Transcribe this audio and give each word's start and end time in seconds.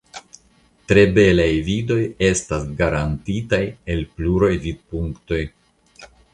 Tre 0.91 1.03
belaj 1.17 1.47
vidoj 1.67 1.99
estas 2.29 2.67
garantitaj 2.81 3.61
el 3.97 4.03
pluraj 4.17 4.53
vidpunktoj. 4.67 5.43